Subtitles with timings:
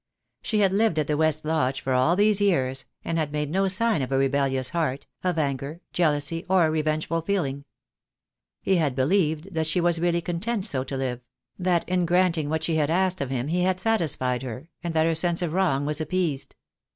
[0.41, 3.67] She had lived at the West Lodge for all these years, and had made no
[3.67, 7.65] sign of a rebellious heart, of anger, jealousy, or revengeful feeling.
[8.63, 11.21] He had believed that she was really content so to live;
[11.59, 15.05] that in granting what she had asked of him he had satisfied her, and that
[15.05, 16.55] her sense of wrong was appeased.